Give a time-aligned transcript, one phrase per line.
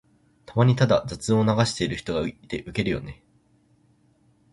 [0.47, 3.21] たまにただ雑音を流してる人がいてウケるよね。